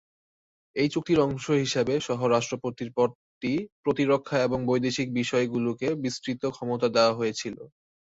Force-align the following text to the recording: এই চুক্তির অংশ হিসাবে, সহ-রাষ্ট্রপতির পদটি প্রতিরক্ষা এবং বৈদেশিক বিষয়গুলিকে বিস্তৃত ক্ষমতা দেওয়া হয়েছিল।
এই 0.75 0.87
চুক্তির 0.93 1.19
অংশ 1.21 1.45
হিসাবে, 1.63 1.93
সহ-রাষ্ট্রপতির 2.07 2.89
পদটি 2.97 3.51
প্রতিরক্ষা 3.83 4.37
এবং 4.43 4.59
বৈদেশিক 4.65 5.07
বিষয়গুলিকে 5.19 5.87
বিস্তৃত 6.03 6.41
ক্ষমতা 6.55 6.87
দেওয়া 6.95 7.13
হয়েছিল। 7.15 7.55